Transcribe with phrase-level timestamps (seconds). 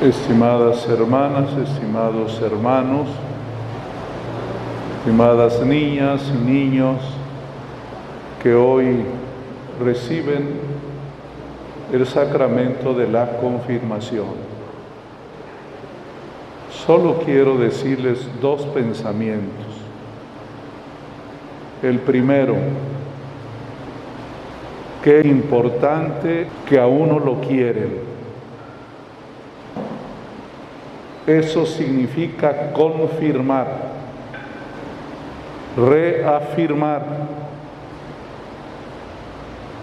[0.00, 3.06] Estimadas hermanas, estimados hermanos,
[4.96, 6.96] estimadas niñas y niños
[8.42, 9.04] que hoy
[9.78, 10.54] reciben
[11.92, 14.28] el sacramento de la confirmación.
[16.86, 19.66] Solo quiero decirles dos pensamientos.
[21.82, 22.56] El primero,
[25.04, 28.09] es importante que a uno lo quieren.
[31.26, 33.66] Eso significa confirmar,
[35.76, 37.02] reafirmar,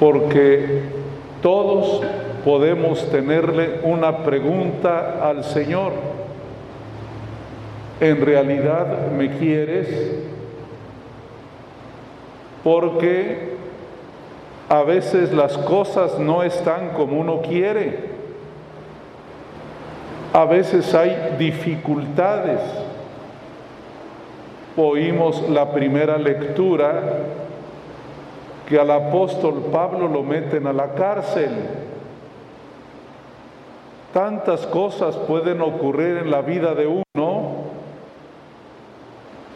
[0.00, 0.82] porque
[1.42, 2.02] todos
[2.44, 5.92] podemos tenerle una pregunta al Señor.
[8.00, 9.88] ¿En realidad me quieres?
[12.62, 13.56] Porque
[14.68, 18.17] a veces las cosas no están como uno quiere.
[20.32, 22.60] A veces hay dificultades.
[24.76, 27.02] Oímos la primera lectura
[28.68, 31.50] que al apóstol Pablo lo meten a la cárcel.
[34.12, 37.68] Tantas cosas pueden ocurrir en la vida de uno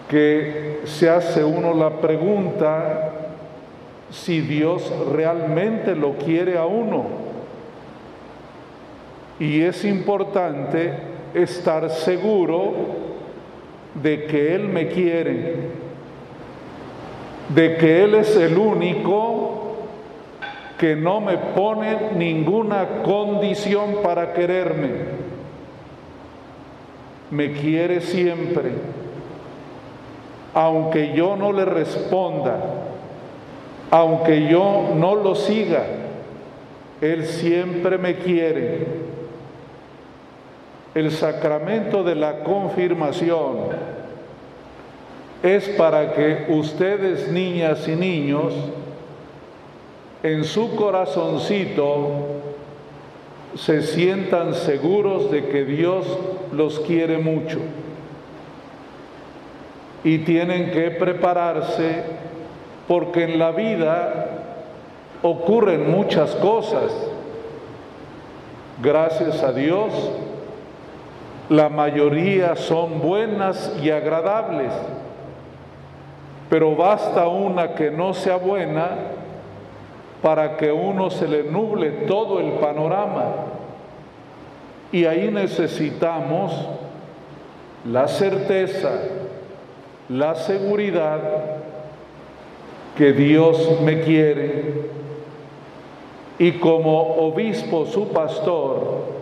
[0.08, 3.12] que se hace uno la pregunta
[4.10, 7.31] si Dios realmente lo quiere a uno.
[9.38, 10.92] Y es importante
[11.34, 12.72] estar seguro
[13.94, 15.56] de que Él me quiere,
[17.48, 19.62] de que Él es el único
[20.78, 24.90] que no me pone ninguna condición para quererme.
[27.30, 28.72] Me quiere siempre,
[30.54, 32.58] aunque yo no le responda,
[33.90, 35.84] aunque yo no lo siga,
[37.00, 39.01] Él siempre me quiere.
[40.94, 43.56] El sacramento de la confirmación
[45.42, 48.52] es para que ustedes, niñas y niños,
[50.22, 52.26] en su corazoncito
[53.56, 56.06] se sientan seguros de que Dios
[56.52, 57.58] los quiere mucho
[60.04, 62.04] y tienen que prepararse
[62.86, 64.26] porque en la vida
[65.22, 66.92] ocurren muchas cosas.
[68.82, 69.92] Gracias a Dios,
[71.52, 74.72] la mayoría son buenas y agradables,
[76.48, 78.88] pero basta una que no sea buena
[80.22, 83.24] para que uno se le nuble todo el panorama.
[84.92, 86.52] Y ahí necesitamos
[87.84, 88.90] la certeza,
[90.08, 91.20] la seguridad
[92.96, 94.86] que Dios me quiere
[96.38, 99.21] y como obispo su pastor,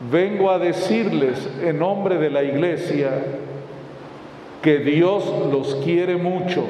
[0.00, 3.10] vengo a decirles en nombre de la iglesia
[4.62, 6.64] que Dios los quiere mucho,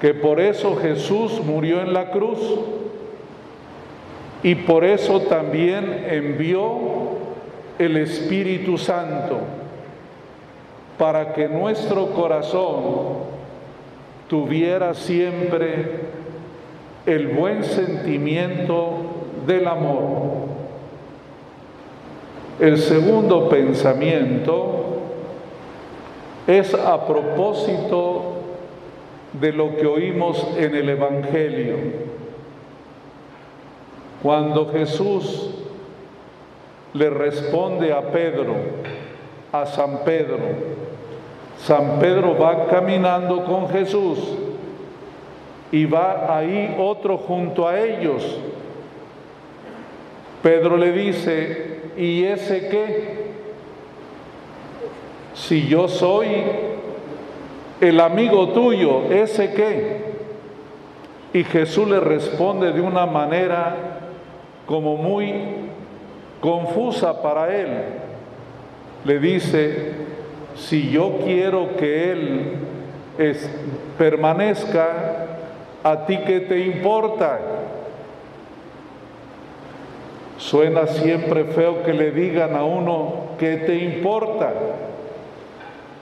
[0.00, 2.38] que por eso Jesús murió en la cruz
[4.42, 6.78] y por eso también envió
[7.78, 9.40] el Espíritu Santo
[10.98, 13.30] para que nuestro corazón
[14.28, 16.00] tuviera siempre
[17.06, 18.98] el buen sentimiento
[19.46, 20.39] del amor.
[22.60, 25.00] El segundo pensamiento
[26.46, 28.34] es a propósito
[29.32, 31.76] de lo que oímos en el Evangelio.
[34.22, 35.54] Cuando Jesús
[36.92, 38.56] le responde a Pedro,
[39.52, 40.38] a San Pedro,
[41.56, 44.18] San Pedro va caminando con Jesús
[45.72, 48.38] y va ahí otro junto a ellos.
[50.42, 53.30] Pedro le dice, ¿y ese qué?
[55.34, 56.28] Si yo soy
[57.80, 60.00] el amigo tuyo, ¿ese qué?
[61.32, 63.76] Y Jesús le responde de una manera
[64.66, 65.32] como muy
[66.40, 67.68] confusa para él.
[69.04, 69.92] Le dice,
[70.56, 72.52] si yo quiero que Él
[73.98, 75.26] permanezca,
[75.82, 77.38] ¿a ti qué te importa?
[80.50, 84.52] Suena siempre feo que le digan a uno, ¿qué te importa?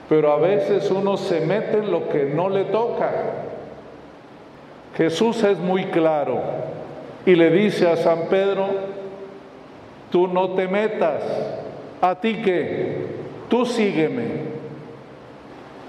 [0.09, 3.11] Pero a veces uno se mete en lo que no le toca.
[4.97, 6.41] Jesús es muy claro
[7.27, 8.69] y le dice a San Pedro,
[10.09, 11.21] tú no te metas,
[12.01, 13.05] a ti qué,
[13.49, 14.29] tú sígueme,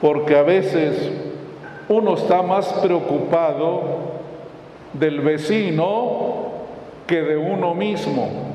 [0.03, 1.11] porque a veces
[1.89, 3.81] uno está más preocupado
[4.93, 6.51] del vecino
[7.07, 8.50] que de uno mismo.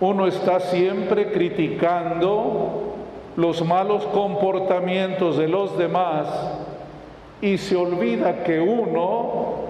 [0.00, 2.94] Uno está siempre criticando
[3.36, 6.28] los malos comportamientos de los demás
[7.40, 9.68] y se olvida que uno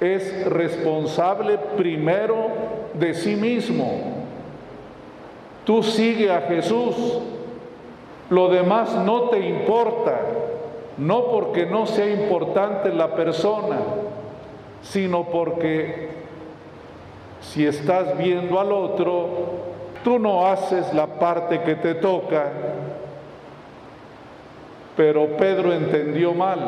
[0.00, 2.48] es responsable primero
[2.94, 4.14] de sí mismo.
[5.64, 7.20] Tú sigue a Jesús,
[8.30, 10.20] lo demás no te importa,
[10.98, 13.78] no porque no sea importante la persona,
[14.82, 16.23] sino porque
[17.52, 19.28] si estás viendo al otro,
[20.02, 22.50] tú no haces la parte que te toca.
[24.96, 26.58] Pero Pedro entendió mal.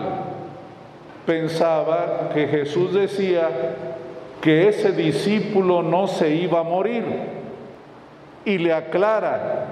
[1.25, 3.49] Pensaba que Jesús decía
[4.41, 7.05] que ese discípulo no se iba a morir.
[8.45, 9.67] Y le aclara,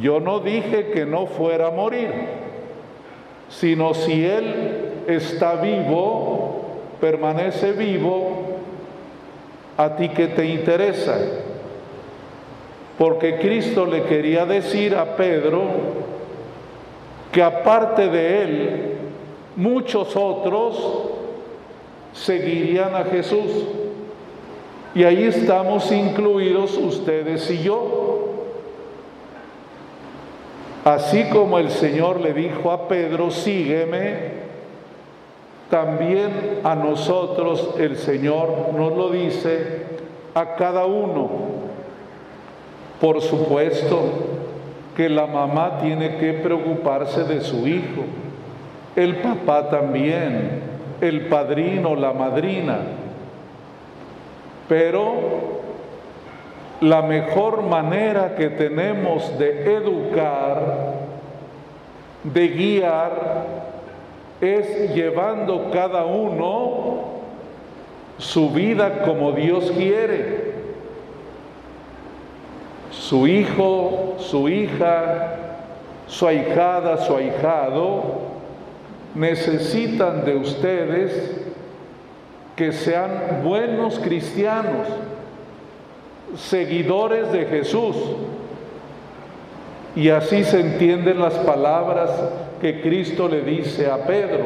[0.00, 2.12] yo no dije que no fuera a morir,
[3.48, 8.55] sino si él está vivo, permanece vivo,
[9.76, 11.18] ¿A ti que te interesa?
[12.98, 15.64] Porque Cristo le quería decir a Pedro
[17.30, 18.82] que aparte de él,
[19.56, 21.10] muchos otros
[22.14, 23.50] seguirían a Jesús.
[24.94, 28.16] Y ahí estamos incluidos ustedes y yo.
[30.86, 34.35] Así como el Señor le dijo a Pedro, sígueme,
[35.70, 39.84] también a nosotros el Señor nos lo dice
[40.34, 41.28] a cada uno.
[43.00, 44.00] Por supuesto
[44.96, 48.04] que la mamá tiene que preocuparse de su hijo,
[48.94, 50.62] el papá también,
[51.00, 52.78] el padrino, la madrina.
[54.68, 55.14] Pero
[56.80, 60.94] la mejor manera que tenemos de educar,
[62.24, 63.75] de guiar,
[64.40, 67.16] es llevando cada uno
[68.18, 70.54] su vida como Dios quiere.
[72.90, 75.36] Su hijo, su hija,
[76.06, 78.02] su ahijada, su ahijado,
[79.14, 81.42] necesitan de ustedes
[82.54, 84.88] que sean buenos cristianos,
[86.36, 87.96] seguidores de Jesús.
[89.94, 92.10] Y así se entienden las palabras
[92.60, 94.44] que Cristo le dice a Pedro,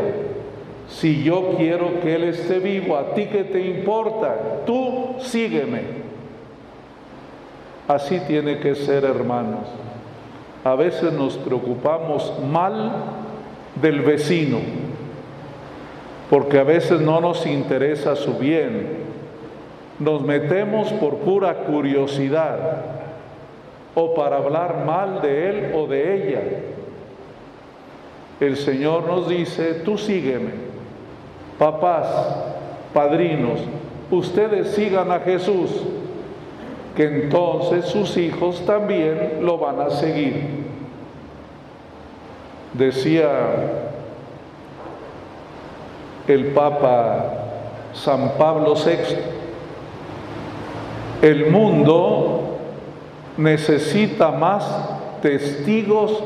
[0.89, 4.63] si yo quiero que Él esté vivo, ¿a ti qué te importa?
[4.67, 6.01] Tú sígueme.
[7.87, 9.69] Así tiene que ser, hermanos.
[10.65, 12.93] A veces nos preocupamos mal
[13.81, 14.59] del vecino,
[16.29, 19.01] porque a veces no nos interesa su bien.
[19.99, 22.85] Nos metemos por pura curiosidad
[23.95, 26.43] o para hablar mal de él o de ella
[28.41, 30.71] el Señor nos dice, tú sígueme.
[31.59, 32.07] Papás,
[32.95, 33.61] padrinos,
[34.11, 35.71] ustedes sigan a Jesús,
[36.97, 40.61] que entonces sus hijos también lo van a seguir.
[42.73, 43.29] Decía
[46.27, 47.35] el Papa
[47.93, 49.17] San Pablo VI,
[51.21, 52.57] el mundo
[53.37, 54.65] necesita más
[55.21, 56.23] testigos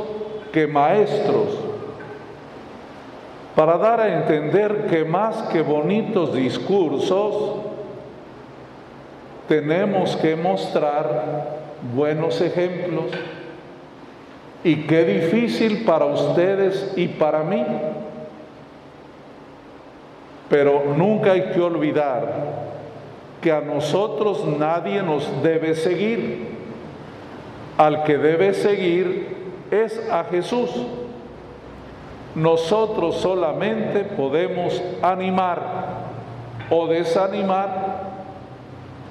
[0.53, 1.64] que maestros
[3.55, 7.63] para dar a entender que más que bonitos discursos,
[9.49, 11.61] tenemos que mostrar
[11.95, 13.07] buenos ejemplos.
[14.65, 17.65] Y qué difícil para ustedes y para mí.
[20.49, 22.65] Pero nunca hay que olvidar
[23.41, 26.55] que a nosotros nadie nos debe seguir.
[27.77, 29.29] Al que debe seguir
[29.71, 30.71] es a Jesús.
[32.35, 35.61] Nosotros solamente podemos animar
[36.69, 38.03] o desanimar.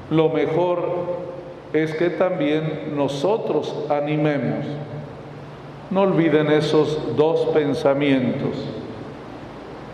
[0.09, 0.83] Lo mejor
[1.71, 4.65] es que también nosotros animemos.
[5.89, 8.57] No olviden esos dos pensamientos.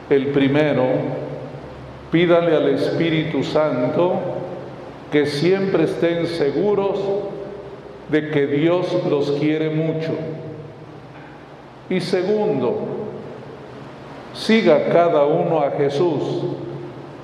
[0.09, 0.85] El primero,
[2.11, 4.13] pídale al Espíritu Santo
[5.11, 6.99] que siempre estén seguros
[8.09, 10.13] de que Dios los quiere mucho.
[11.89, 12.98] Y segundo,
[14.39, 16.45] siga cada uno a Jesús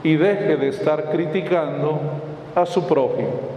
[0.03, 1.99] y deje de estar criticando
[2.53, 3.54] a su prójimo.